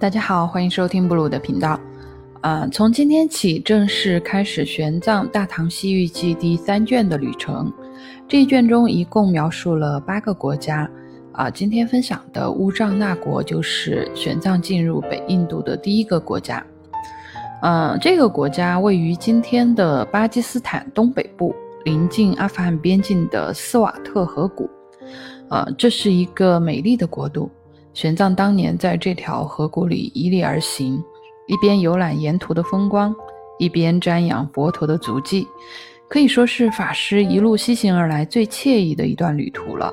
[0.00, 1.78] 大家好，欢迎收听布鲁的频道。
[2.40, 7.72] 啊，从今天起正式开始玄奘《大唐西域记》第三卷的旅程。
[8.28, 10.88] 这一卷中一共描述了八个国家。
[11.32, 16.64] 啊，今天分享的乌障那国就是玄奘进入北印度的第一个国家。
[17.62, 21.52] 嗯，这个国家位于今天的巴基斯坦东北部，
[21.84, 24.70] 临近阿富汗边境的斯瓦特河谷。
[25.48, 27.50] 呃，这是一个美丽的国度。
[27.98, 31.02] 玄奘当年在这条河谷里迤逦而行，
[31.48, 33.12] 一边游览沿途的风光，
[33.58, 35.44] 一边瞻仰佛陀的足迹，
[36.08, 39.92] 可以说是法师一路西行而来最惬意的一段旅途了。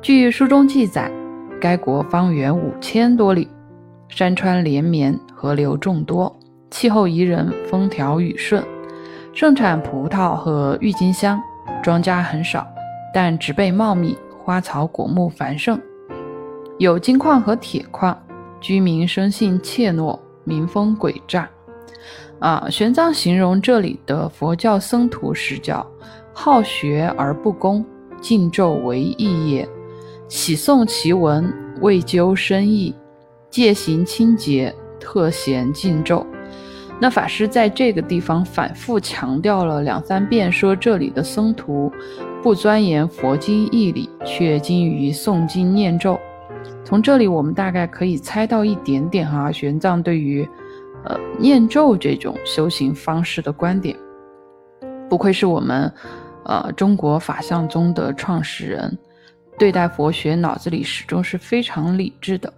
[0.00, 1.12] 据书中记载，
[1.60, 3.46] 该国方圆五千多里，
[4.08, 6.34] 山川连绵，河流众多，
[6.70, 8.64] 气候宜人，风调雨顺，
[9.34, 11.38] 盛产葡萄和郁金香，
[11.82, 12.66] 庄稼很少，
[13.12, 15.78] 但植被茂密，花草果木繁盛。
[16.78, 18.16] 有金矿和铁矿，
[18.60, 21.50] 居民生性怯懦，民风诡诈。
[22.38, 25.84] 啊，玄奘形容这里的佛教僧徒是叫
[26.32, 27.84] 好学而不恭，
[28.20, 29.68] 敬咒为义也。
[30.28, 32.94] 喜诵其文，未究深意，
[33.50, 36.24] 戒行清洁，特嫌敬咒。
[37.00, 41.90] 那法师在这个地方反复强调了两三遍，说这里的僧徒
[42.40, 46.16] 不钻研佛经义理，却精于诵经念咒。
[46.88, 50.48] 从这里，我们大概可以猜到一点点哈，玄奘对于，
[51.04, 53.94] 呃，念咒这种修行方式的观点。
[55.06, 55.92] 不愧是我们，
[56.46, 58.98] 呃，中国法相宗的创始人，
[59.58, 62.50] 对待佛学脑子里始终是非常理智的。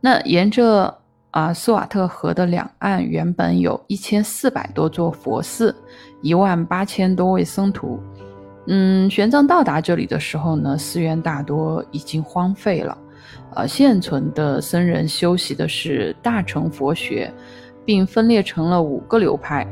[0.00, 0.96] 那沿着
[1.30, 5.76] 啊斯瓦特河的两岸，原本有一千四百多座佛寺，
[6.22, 8.00] 一万八千多位僧徒。
[8.68, 12.96] 嗯，玄奘到达这里的时候呢，寺院大多已经荒废了。
[13.54, 17.32] 呃，现存的僧人修习的是大乘佛学，
[17.84, 19.66] 并分裂成了五个流派，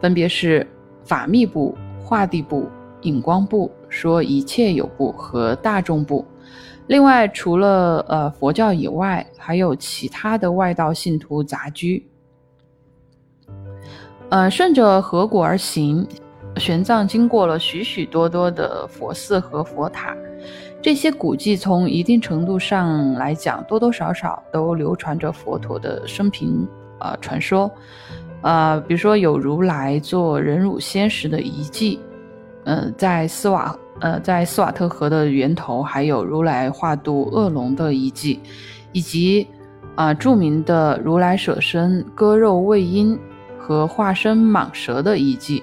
[0.00, 0.66] 分别是
[1.04, 2.68] 法密部、化地部、
[3.02, 6.24] 引光部、说一切有部和大众部。
[6.86, 12.06] 另外，除了呃佛教以外，还有其他的外道信徒杂居。
[14.30, 16.06] 呃，顺着河谷而行，
[16.56, 20.16] 玄奘经过了许许多多的佛寺和佛塔。
[20.80, 26.66] 这些古迹从一定程度上来讲，多多少少都流传着佛陀的生平
[26.98, 27.70] 啊传说，
[28.42, 31.98] 啊，比如说有如来做忍辱仙石的遗迹，
[32.64, 38.40] 嗯，在斯瓦呃在斯瓦特河的源头还有如来化度恶龙的遗迹，
[38.92, 39.46] 以及
[39.96, 43.18] 啊著名的如来舍身割肉喂鹰
[43.58, 45.60] 和化身蟒蛇的遗迹，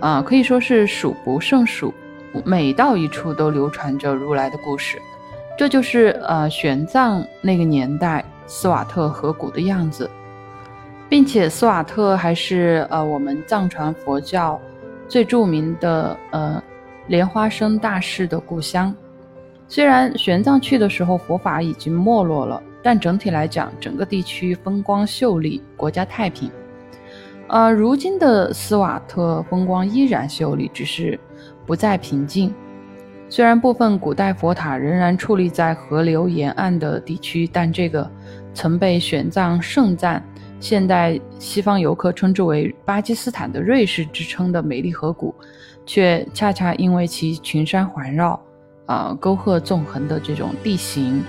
[0.00, 1.92] 啊，可以说是数不胜数。
[2.44, 5.00] 每到一处都流传着如来的故事，
[5.56, 10.10] 这就是呃玄奘那个年代斯瓦特河谷的样子，
[11.08, 14.60] 并且斯瓦特还是呃我们藏传佛教
[15.08, 16.62] 最著名的呃
[17.06, 18.94] 莲花生大师的故乡。
[19.68, 26.50] 虽然玄奘去的时候佛法已经没落了，但整体来讲，整个地区风光秀丽，国家太平。
[27.48, 31.18] 呃，如今的斯瓦特风光依然秀丽，只是。
[31.66, 32.54] 不再平静。
[33.28, 38.08] 虽然部分古代佛塔仍然矗立在河流沿岸的地区，但这个
[38.54, 40.22] 曾被玄奘盛赞、
[40.60, 45.34] 现代西方游客称之为巴基斯坦的瑞士之称的美丽河谷，
[45.84, 48.40] 却恰恰因为其群山环绕、
[48.86, 51.20] 啊沟壑纵横的这种地形，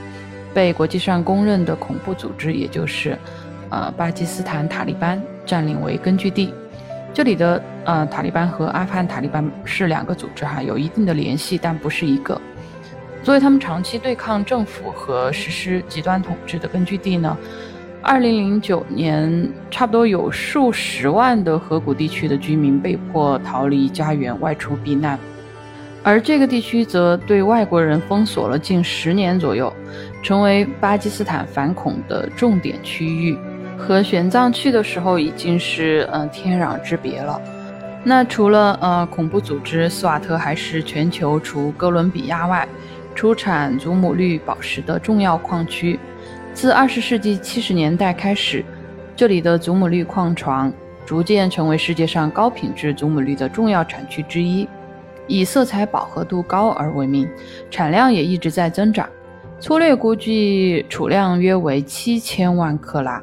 [0.54, 3.18] 被国际上公认的恐怖组织，也就是
[3.72, 6.54] 呃巴基斯坦塔利班占领为根据地。
[7.12, 12.40] 这里的呃塔利班和阿富汗塔利班是两个组织哈，有一定的联系，但不是一个。
[13.24, 17.38] 作为他们长期对抗政府和实施极端统治的根据地呢，
[18.02, 25.18] 二零零九年差不多有数十万的河谷地区的居民被迫逃离家园外出避难，
[26.04, 29.72] 而这个地区则对外国人封锁了近十年左右，
[30.22, 33.38] 成为巴基斯坦反恐的重点区域。
[33.78, 37.40] 和玄奘去的时候已经是嗯天壤之别了。
[38.08, 42.66] 那除了呃恐怖组织，斯瓦特还是全球除哥伦比亚外
[43.14, 46.00] 出产祖母绿宝石的重要矿区。
[46.54, 48.64] 自二十世纪七十年代开始，
[49.14, 50.72] 这里的祖母绿矿床
[51.06, 54.66] 逐渐成为世界上高品质祖母绿的重要产区之一，
[55.28, 57.28] 以色彩饱和度高而闻名，
[57.70, 59.10] 产量也一直在增长。
[59.60, 63.22] 粗略估计储量约为七千万克拉。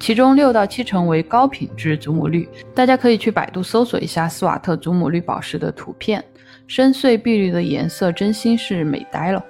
[0.00, 6.24] 其中六到七成为高品质祖母绿，大家可以去百度搜索一下斯瓦特祖母绿宝石的图片，
[6.66, 9.44] 深邃碧绿的颜色真心是美呆了。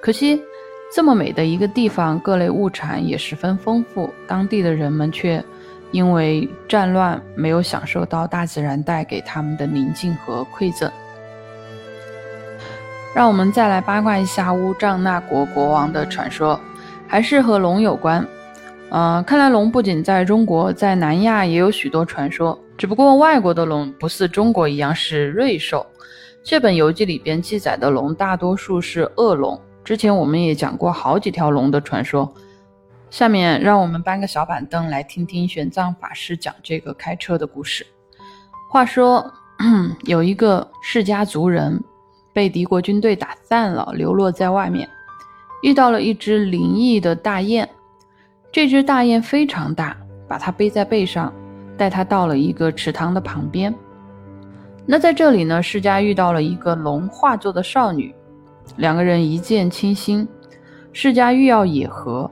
[0.00, 0.40] 可惜，
[0.94, 5.44] 这么美的一个地方，各类物产也十分丰富，当地的人们却
[5.90, 10.90] 因为战乱没有享受到大自然带给他们的宁静和馈赠。
[13.14, 16.58] 让我们再来八卦一下乌藏那国国王的传说，
[17.08, 18.24] 还是和龙有关。
[18.90, 22.58] 呃，看来龙不仅在中国，在南亚也有许多传说。
[22.78, 25.84] 只不过外国的龙不似中国一样是瑞兽，
[26.42, 29.60] 这本游记里边记载的龙大多数是恶龙。
[29.84, 32.32] 之前我们也讲过好几条龙的传说。
[33.10, 37.86] 下面让我们搬个小板凳来听听玄奘法师讲这个开车的故事。
[38.70, 39.30] 话说，
[40.04, 41.82] 有一个释迦族人
[42.32, 44.88] 被敌国军队打散了，流落在外面，
[45.62, 47.68] 遇到了一只灵异的大雁。
[48.50, 49.96] 这只大雁非常大，
[50.26, 51.32] 把它背在背上，
[51.76, 53.74] 带它到了一个池塘的旁边。
[54.86, 58.14] 那在这里呢，释迦遇到了一个龙化作的少女，
[58.76, 60.26] 两个人一见倾心。
[60.94, 62.28] 释迦欲要野合，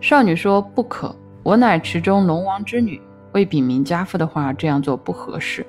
[0.00, 3.02] 少女说不可，我乃池中龙王之女，
[3.32, 5.66] 为禀明家父的话，这样做不合适。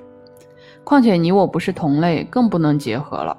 [0.84, 3.36] 况且你我不是同类，更不能结合了。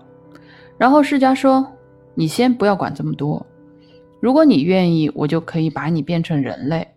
[0.77, 1.65] 然后释迦说，
[2.13, 3.43] 你先不要管这么多。
[4.25, 6.87] 如果你愿意，我就可以把你变成人类。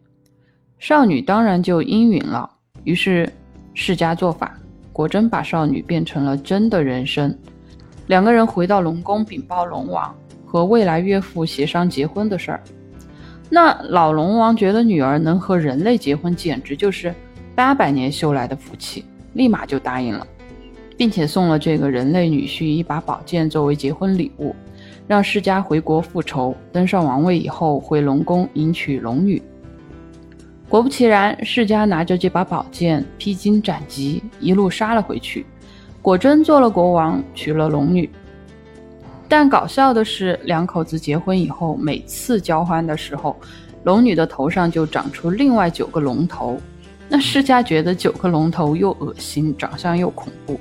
[0.79, 2.51] 少女当然就应允了。
[2.85, 3.31] 于是
[3.75, 4.59] 释迦做法，
[4.95, 7.39] 果真把少女变成了真的人身。
[8.07, 10.15] 两个人回到龙宫禀报龙王，
[10.47, 12.63] 和未来岳父协商结婚的事儿。
[13.51, 17.15] 那老龙王觉得女儿能和人类结婚，简直就是
[17.55, 19.05] 八百年修来的福气，
[19.35, 20.27] 立马就答应了，
[20.97, 24.57] 并且送了这个人类女婿一把宝剑作为结婚礼物。
[25.09, 29.43] 让释迦回国复仇，登上王位以后回龙宫迎娶龙女。
[30.69, 35.47] 果不其然，释迦拿着这把宝剑披荆斩棘，一路杀了回去，
[36.03, 38.09] 果真做了国王，娶了龙女。
[39.27, 43.35] 但搞笑的是，两口子结婚以后，每次交欢的时候，
[43.85, 46.61] 龙女的头上就长出另外九个龙头。
[47.09, 50.61] 那释迦觉得九个龙头又恶心，长相又恐怖。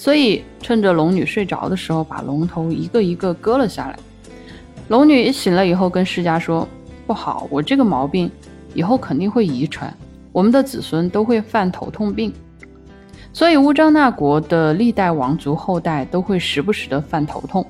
[0.00, 3.98] 所以，趁着龙女睡着的时候，把龙头一个一个割了下来。
[4.88, 6.66] 龙女醒了以后，跟释迦说
[7.06, 8.30] ：“不好，我这个毛病
[8.72, 9.94] 以后肯定会遗传，
[10.32, 12.32] 我们的子孙都会犯头痛病。
[13.30, 17.62] 所以乌张那国的历代王族后代都会时不时的犯头痛。”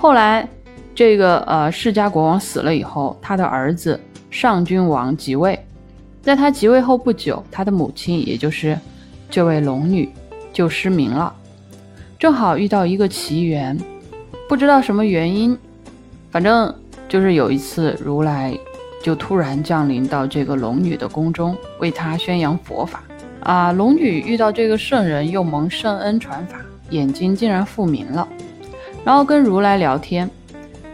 [0.00, 0.48] 后来，
[0.94, 4.00] 这个呃释迦国王死了以后，他的儿子
[4.30, 5.62] 上君王即位。
[6.22, 8.78] 在他即位后不久，他的母亲，也就是
[9.28, 10.08] 这位龙女。
[10.56, 11.34] 就失明了，
[12.18, 13.78] 正好遇到一个奇缘，
[14.48, 15.54] 不知道什么原因，
[16.30, 16.74] 反正
[17.10, 18.58] 就是有一次如来
[19.02, 23.04] 就突然降临到这个龙女的宫中，为她宣扬佛法
[23.40, 23.70] 啊。
[23.70, 26.56] 龙女遇到这个圣人，又蒙圣恩传法，
[26.88, 28.26] 眼睛竟然复明了，
[29.04, 30.30] 然后跟如来聊天。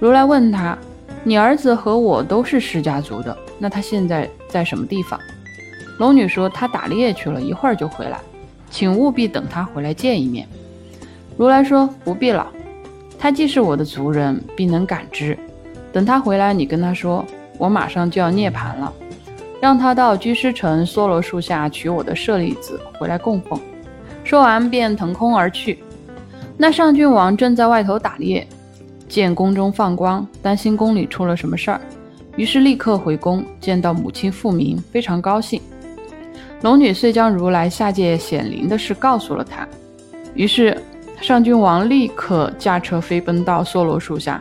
[0.00, 0.76] 如来问他
[1.23, 5.17] ：“你儿子和我都是释迦族的，那他现在在什么地方？”
[6.00, 8.19] 龙女说：“他打猎去了，一会儿就回来。”
[8.72, 10.48] 请务必等他回来见一面。
[11.36, 12.50] 如来说：“不必了，
[13.19, 15.38] 他既是我的族人，必能感知。
[15.92, 17.24] 等他回来，你跟他说，
[17.58, 18.90] 我马上就要涅槃了，
[19.60, 23.60] 让他到居士城梭罗树下取我的舍利子回来供奉。”
[24.24, 25.78] 说完便腾空而去。
[26.56, 28.46] 那上郡王正在外头打猎，
[29.06, 31.81] 见宫中放光，担心宫里出了什么事儿，
[32.36, 35.60] 于是立刻回宫，见到母亲复明，非常高兴。
[36.62, 39.66] 龙女遂将如来下界显灵的事告诉了他，
[40.34, 40.81] 于是
[41.20, 44.40] 上君王立刻驾车飞奔到梭罗树下，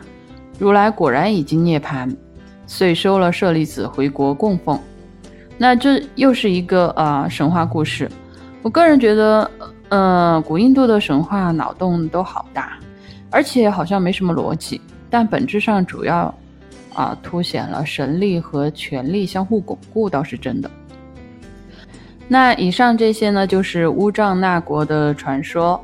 [0.56, 2.14] 如来果然已经涅槃，
[2.66, 4.78] 遂收了舍利子回国供奉。
[5.58, 8.08] 那这又是一个呃神话故事。
[8.62, 9.50] 我个人觉得，
[9.88, 12.78] 呃，古印度的神话脑洞都好大，
[13.30, 16.32] 而且好像没什么逻辑，但本质上主要
[16.94, 20.70] 啊凸显了神力和权力相互巩固，倒是真的。
[22.32, 25.78] 那以上这些呢，就是乌藏那国的传说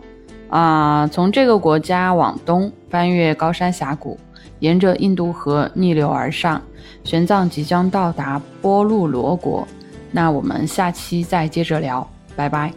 [0.49, 1.07] 啊。
[1.09, 4.19] 从这个国家往东翻越高山峡谷，
[4.61, 6.63] 沿着印度河逆流而上，
[7.05, 9.69] 玄奘即将到达波路罗国。
[10.11, 12.73] 那我们下期再接着聊，拜拜。